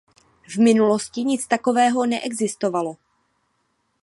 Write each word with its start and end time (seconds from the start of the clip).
V 0.47 0.57
minulosti 0.57 1.23
nic 1.25 1.47
takového 1.47 2.05
neexistovalo. 2.05 2.97